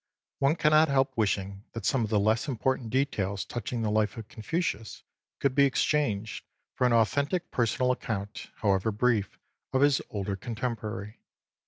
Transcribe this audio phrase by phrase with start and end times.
[0.39, 4.27] One cannot help wishing that some of the less important details touching the life of
[4.27, 5.03] Confucius
[5.39, 6.43] could be exchanged
[6.73, 9.37] for an authentic personal account, however brief,
[9.71, 11.19] of his older contemporary.